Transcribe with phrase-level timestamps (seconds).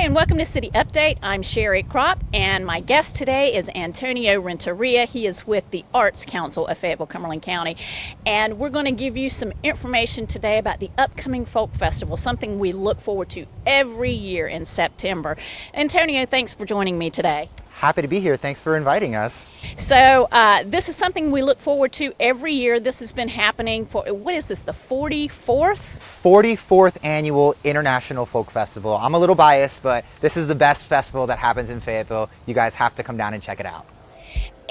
[0.00, 1.18] Hi, and welcome to City Update.
[1.22, 5.04] I'm Sherry Crop, and my guest today is Antonio Renteria.
[5.04, 7.76] He is with the Arts Council of Fayetteville, Cumberland County,
[8.24, 12.58] and we're going to give you some information today about the upcoming Folk Festival, something
[12.58, 15.36] we look forward to every year in September.
[15.74, 17.50] Antonio, thanks for joining me today.
[17.80, 18.36] Happy to be here.
[18.36, 19.50] Thanks for inviting us.
[19.78, 22.78] So, uh, this is something we look forward to every year.
[22.78, 25.98] This has been happening for, what is this, the 44th?
[26.22, 28.94] 44th annual International Folk Festival.
[28.98, 32.28] I'm a little biased, but this is the best festival that happens in Fayetteville.
[32.44, 33.86] You guys have to come down and check it out.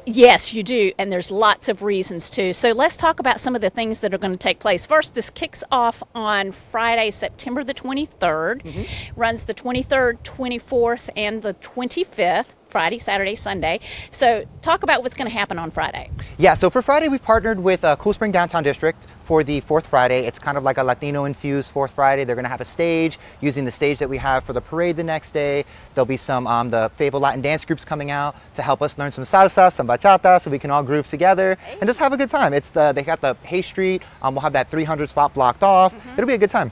[0.06, 2.54] Yes, you do, and there's lots of reasons too.
[2.54, 4.86] So let's talk about some of the things that are going to take place.
[4.86, 9.20] First, this kicks off on Friday, September the 23rd, mm-hmm.
[9.20, 12.54] runs the 23rd, 24th, and the 25th.
[12.70, 13.80] Friday, Saturday, Sunday.
[14.12, 16.10] So, talk about what's going to happen on Friday.
[16.38, 19.88] Yeah, so for Friday, we've partnered with uh, Cool Spring Downtown District for the fourth
[19.88, 20.26] Friday.
[20.26, 22.24] It's kind of like a Latino infused fourth Friday.
[22.24, 24.96] They're going to have a stage using the stage that we have for the parade
[24.96, 25.66] the next day.
[25.94, 29.12] There'll be some um, the Fayetteville Latin dance groups coming out to help us learn
[29.12, 32.30] some salsa, some bachata, so we can all groove together and just have a good
[32.30, 32.54] time.
[32.54, 34.04] It's the they got the Hay Street.
[34.22, 35.94] Um, we'll have that 300 spot blocked off.
[35.94, 36.10] Mm-hmm.
[36.14, 36.72] It'll be a good time.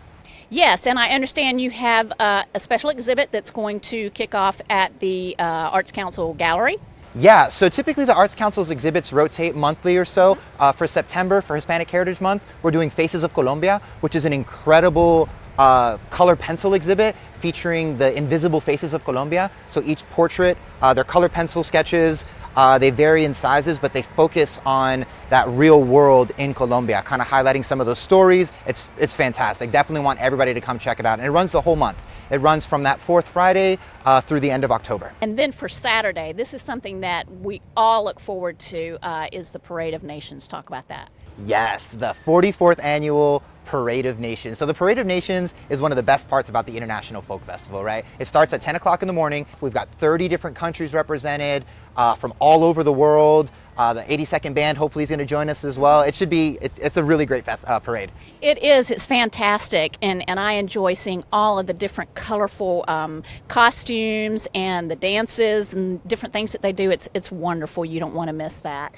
[0.49, 4.61] Yes, and I understand you have uh, a special exhibit that's going to kick off
[4.69, 6.77] at the uh, Arts Council Gallery.
[7.15, 10.37] Yeah, so typically the Arts Council's exhibits rotate monthly or so.
[10.57, 14.31] Uh, for September, for Hispanic Heritage Month, we're doing Faces of Colombia, which is an
[14.31, 19.51] incredible uh, color pencil exhibit featuring the invisible faces of Colombia.
[19.67, 22.25] So each portrait, uh, they're color pencil sketches.
[22.55, 27.21] Uh, they vary in sizes, but they focus on that real world in Colombia, kind
[27.21, 28.51] of highlighting some of those stories.
[28.65, 29.69] It's it's fantastic.
[29.69, 31.19] Definitely want everybody to come check it out.
[31.19, 31.99] And it runs the whole month.
[32.31, 35.13] It runs from that fourth Friday uh, through the end of October.
[35.21, 38.97] And then for Saturday, this is something that we all look forward to.
[39.03, 40.47] Uh, is the Parade of Nations?
[40.47, 41.09] Talk about that.
[41.37, 44.57] Yes, the 44th annual Parade of Nations.
[44.57, 47.43] So the Parade of Nations is one of the best parts about the International Folk
[47.45, 48.05] Festival, right?
[48.19, 49.45] It starts at 10 o'clock in the morning.
[49.61, 53.51] We've got 30 different countries represented uh, from all over the world.
[53.77, 56.01] Uh, the 82nd band hopefully is going to join us as well.
[56.01, 58.11] It should be, it, it's a really great fest, uh, parade.
[58.41, 59.97] It is, it's fantastic.
[60.01, 65.73] And, and I enjoy seeing all of the different colorful um, costumes and the dances
[65.73, 66.89] and different things that they do.
[66.89, 67.85] It's, it's wonderful.
[67.85, 68.95] You don't want to miss that.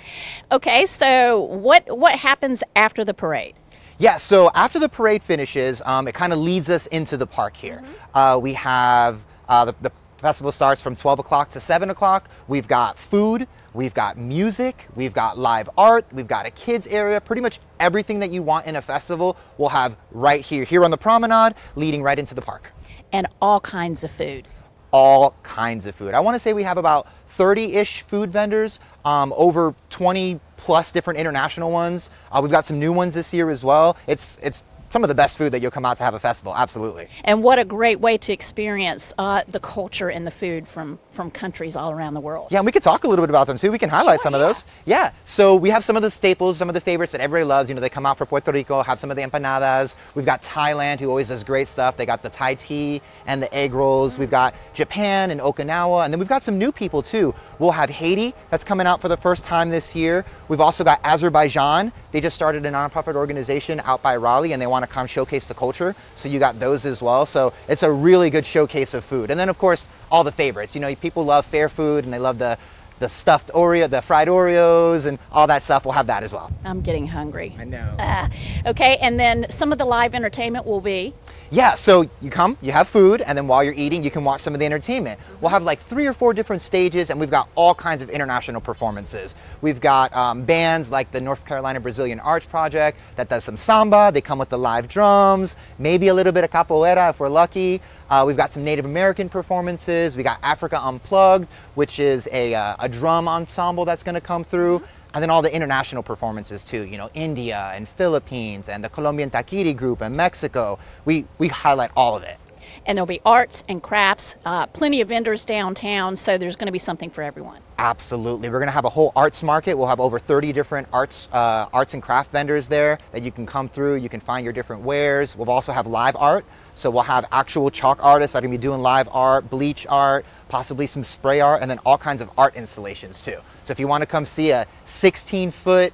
[0.50, 3.56] Okay, so what, what happens after the parade?
[4.02, 7.58] Yeah, so after the parade finishes, um, it kind of leads us into the park
[7.58, 7.84] here.
[7.84, 8.18] Mm-hmm.
[8.18, 12.30] Uh, we have uh, the, the festival starts from 12 o'clock to 7 o'clock.
[12.48, 17.20] We've got food, we've got music, we've got live art, we've got a kids area.
[17.20, 20.92] Pretty much everything that you want in a festival we'll have right here, here on
[20.92, 22.72] the promenade, leading right into the park.
[23.12, 24.48] And all kinds of food.
[24.94, 26.14] All kinds of food.
[26.14, 27.08] I want to say we have about
[27.40, 32.10] 30-ish food vendors, um, over 20 plus different international ones.
[32.32, 33.96] Uh, we've got some new ones this year as well.
[34.08, 36.54] It's it's some of the best food that you'll come out to have a festival.
[36.56, 37.08] Absolutely.
[37.24, 41.32] And what a great way to experience uh, the culture and the food from from
[41.32, 42.48] countries all around the world.
[42.50, 43.72] Yeah, and we could talk a little bit about them too.
[43.72, 44.40] We can highlight sure, some yeah.
[44.40, 44.66] of those.
[44.86, 45.12] Yeah.
[45.26, 47.70] So we have some of the staples, some of the favorites that everybody loves.
[47.70, 49.96] You know, they come out for Puerto Rico, have some of the empanadas.
[50.16, 51.98] We've got Thailand, who always does great stuff.
[51.98, 54.14] They got the Thai tea and the egg rolls.
[54.14, 54.22] Mm-hmm.
[54.22, 57.36] We've got Japan and Okinawa, and then we've got some new people too.
[57.60, 60.26] We'll have Haiti that's coming out for the first time this year.
[60.48, 61.92] We've also got Azerbaijan.
[62.12, 65.45] They just started a nonprofit organization out by Raleigh, and they want to come showcase
[65.45, 65.95] the culture.
[66.16, 67.25] So you got those as well.
[67.25, 69.31] So it's a really good showcase of food.
[69.31, 70.75] And then of course all the favorites.
[70.75, 72.57] You know, people love fair food and they love the
[73.00, 75.85] the stuffed Oreo, the fried Oreos, and all that stuff.
[75.85, 76.51] We'll have that as well.
[76.66, 77.56] I'm getting hungry.
[77.57, 77.95] I know.
[77.97, 78.28] Uh,
[78.66, 81.13] okay, and then some of the live entertainment will be.
[81.52, 84.42] Yeah, so you come, you have food, and then while you're eating, you can watch
[84.42, 85.20] some of the entertainment.
[85.42, 88.62] We'll have like three or four different stages, and we've got all kinds of international
[88.62, 89.34] performances.
[89.62, 94.12] We've got um, bands like the North Carolina Brazilian Arts Project that does some samba.
[94.14, 97.82] They come with the live drums, maybe a little bit of capoeira if we're lucky.
[98.12, 100.16] Uh, we've got some Native American performances.
[100.16, 104.44] We got Africa Unplugged, which is a, uh, a drum ensemble that's going to come
[104.44, 104.84] through
[105.14, 109.30] and then all the international performances too you know india and philippines and the colombian
[109.30, 110.80] taquiri group and mexico.
[111.06, 112.38] We we highlight all of it.
[112.86, 116.72] And there'll be arts and crafts uh, plenty of vendors downtown so there's going to
[116.72, 118.49] be something for everyone absolutely.
[118.49, 119.76] We're going to have a whole arts market.
[119.76, 123.46] We'll have over 30 different arts uh, arts and craft vendors there that you can
[123.46, 123.96] come through.
[123.96, 125.35] You can find your different wares.
[125.35, 126.46] We'll also have live art.
[126.76, 129.87] So we'll have actual chalk artists that are going to be doing live art bleach
[129.90, 133.37] art possibly some spray art and then all kinds of art installations too.
[133.64, 135.93] So if you want to come see a 16 foot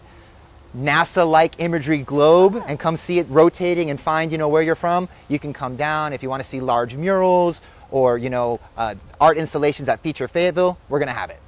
[0.76, 5.08] NASA-like imagery globe and come see it rotating and find you know where you're from,
[5.30, 6.14] you can come down.
[6.14, 7.62] If you want to see large murals
[7.92, 11.40] or you know uh, art installations that feature Fayetteville, we're going to have it.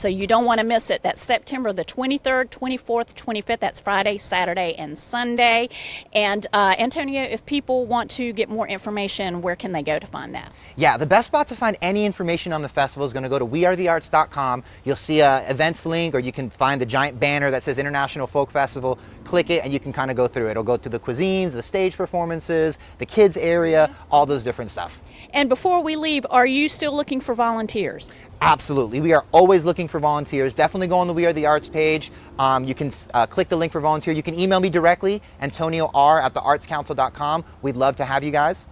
[0.00, 1.02] So you don't want to miss it.
[1.02, 3.58] That's September the 23rd, 24th, 25th.
[3.58, 5.68] That's Friday, Saturday, and Sunday.
[6.14, 10.06] And uh, Antonio, if people want to get more information, where can they go to
[10.06, 10.54] find that?
[10.76, 13.38] Yeah, the best spot to find any information on the festival is going to go
[13.38, 14.64] to wearethearts.com.
[14.84, 18.26] You'll see a events link, or you can find the giant banner that says International
[18.26, 18.98] Folk Festival.
[19.24, 20.52] Click it, and you can kind of go through it.
[20.52, 24.98] It'll go to the cuisines, the stage performances, the kids area, all those different stuff.
[25.34, 28.14] And before we leave, are you still looking for volunteers?
[28.42, 29.00] Absolutely.
[29.00, 30.54] We are always looking for volunteers.
[30.54, 32.10] Definitely go on the We Are the Arts page.
[32.38, 34.14] Um, you can uh, click the link for volunteer.
[34.14, 37.44] You can email me directly, Antonio R at theartscouncil.com.
[37.62, 38.68] We'd love to have you guys.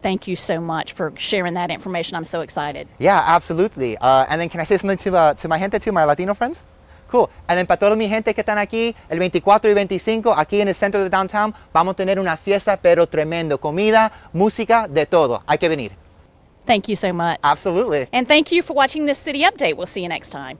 [0.00, 2.16] Thank you so much for sharing that information.
[2.16, 2.88] I'm so excited.
[2.98, 3.98] Yeah, absolutely.
[3.98, 6.32] Uh, and then can I say something to, uh, to my gente, to my Latino
[6.34, 6.64] friends?
[7.08, 7.28] Cool.
[7.48, 10.68] And then para toda mi gente que están aquí, el 24 y 25, aquí en
[10.68, 13.58] el centro de downtown, vamos a tener una fiesta, pero tremendo.
[13.58, 15.42] Comida, música, de todo.
[15.46, 15.99] Hay que venir.
[16.70, 17.40] Thank you so much.
[17.42, 18.06] Absolutely.
[18.12, 19.76] And thank you for watching this city update.
[19.76, 20.56] We'll see you next time.